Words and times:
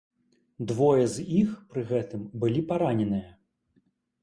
Двое 0.71 1.03
з 1.15 1.25
іх 1.41 1.51
пры 1.75 1.85
гэтым 1.93 2.25
былі 2.47 2.65
параненыя. 2.73 3.29